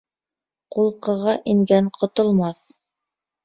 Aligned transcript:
Ҡулҡыға 0.75 1.37
ингән 1.55 1.93
ҡотолмаҫ 2.01 2.61